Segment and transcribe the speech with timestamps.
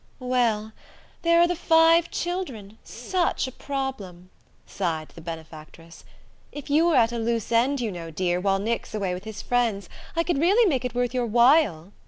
[0.17, 0.71] "Well,
[1.21, 4.31] there are the five children such a problem,"
[4.65, 6.05] sighed the benefactress.
[6.51, 9.43] "If you were at a loose end, you know, dear, while Nick's away with his
[9.43, 11.91] friends, I could really make it worth your while...."